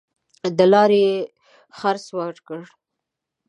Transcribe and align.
د 0.57 0.59
لاري 0.73 1.05
خرڅ 1.77 2.05
ورکړ. 2.19 2.59